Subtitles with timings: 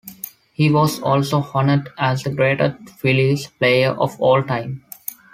[0.53, 4.83] He was also honored as the greatest Phillies player of all-time.